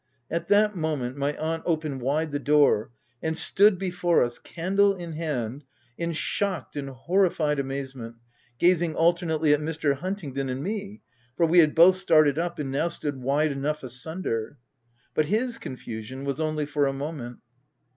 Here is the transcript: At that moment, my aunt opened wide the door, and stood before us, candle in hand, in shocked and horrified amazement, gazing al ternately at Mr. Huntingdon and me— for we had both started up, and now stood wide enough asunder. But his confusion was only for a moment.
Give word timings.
At 0.31 0.47
that 0.47 0.75
moment, 0.75 1.15
my 1.15 1.37
aunt 1.37 1.61
opened 1.63 2.01
wide 2.01 2.31
the 2.31 2.39
door, 2.39 2.89
and 3.21 3.37
stood 3.37 3.77
before 3.77 4.23
us, 4.23 4.39
candle 4.39 4.95
in 4.95 5.11
hand, 5.11 5.63
in 5.95 6.13
shocked 6.13 6.75
and 6.75 6.89
horrified 6.89 7.59
amazement, 7.59 8.15
gazing 8.57 8.95
al 8.95 9.13
ternately 9.13 9.53
at 9.53 9.59
Mr. 9.59 9.93
Huntingdon 9.93 10.49
and 10.49 10.63
me— 10.63 11.03
for 11.37 11.45
we 11.45 11.59
had 11.59 11.75
both 11.75 11.97
started 11.97 12.39
up, 12.39 12.57
and 12.57 12.71
now 12.71 12.87
stood 12.87 13.21
wide 13.21 13.51
enough 13.51 13.83
asunder. 13.83 14.57
But 15.13 15.27
his 15.27 15.59
confusion 15.59 16.23
was 16.23 16.39
only 16.39 16.65
for 16.65 16.87
a 16.87 16.93
moment. 16.93 17.37